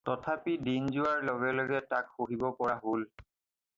[0.09, 3.09] তথাপি দিন যোৱাৰ লগে লগে তাক সহিব পৰা হ'ল।